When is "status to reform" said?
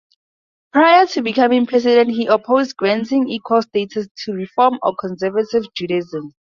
3.61-4.79